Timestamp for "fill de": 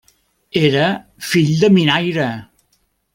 1.27-1.69